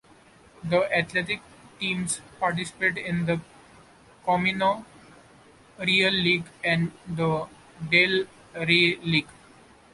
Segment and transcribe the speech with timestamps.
[0.63, 1.43] The athletic
[1.79, 3.39] teams participate in the
[4.25, 4.83] Camino
[5.77, 7.47] Real League and the
[7.87, 8.25] Del
[8.55, 9.29] Rey League.